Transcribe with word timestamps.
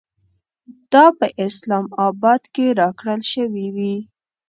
دا 0.91 1.05
په 1.19 1.25
اسلام 1.45 1.85
اباد 2.07 2.41
کې 2.53 2.65
راکړل 2.79 3.21
شوې 3.33 3.67
وې. 3.75 3.95